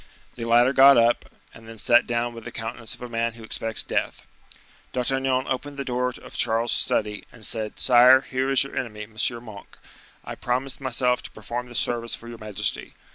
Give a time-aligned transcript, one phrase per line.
[0.33, 3.43] The latter got up, and then sat down with the countenance of a man who
[3.43, 4.25] expects death.
[4.93, 9.17] D'Artagnan opened the door of Charles's study, and said, "Sire, here is your enemy, M.
[9.43, 9.77] Monk;
[10.25, 12.95] I promised myself to perform this service for your majesty.